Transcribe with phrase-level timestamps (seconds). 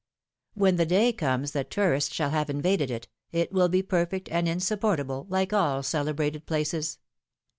[0.55, 4.47] When the day comes that tourists shall have invaded it, it will be perfect and
[4.47, 6.97] insupportable like all celebrated places.